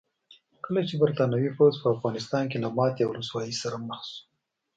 کله 0.65 0.81
چې 0.87 0.95
برتانوي 1.01 1.51
پوځ 1.57 1.73
په 1.81 1.87
افغانستان 1.95 2.43
کې 2.51 2.57
له 2.63 2.69
ماتې 2.77 3.01
او 3.05 3.11
رسوایۍ 3.19 3.53
سره 3.61 3.77
مخ 3.87 4.01
شو. 4.11 4.17